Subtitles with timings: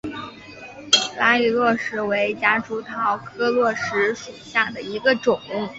[1.15, 5.39] 兰屿络石为夹竹桃科络石属下的一个种。